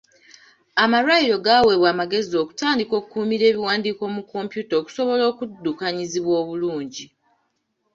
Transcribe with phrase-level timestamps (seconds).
[0.83, 7.05] Amalwaliro gaweebwa amagezi okutandika okukuumira ebiwandiiko mu kompyuta okusobola okuddukanyizibwa obulungi.